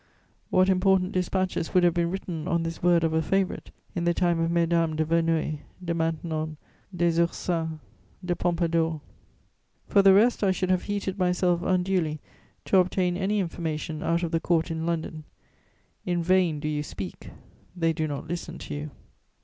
[0.49, 4.15] What important dispatches would have been written on this word of a favourite in the
[4.15, 6.57] time of Mesdames de Verneuil, de Maintenon,
[6.95, 7.77] des Ursins,
[8.25, 9.01] de Pompadour!
[9.87, 12.19] For the rest I should have heated myself unduly
[12.65, 15.23] to obtain any information out of the Court in London:
[16.03, 17.29] in vain do you speak,
[17.77, 18.89] they do not listen to you.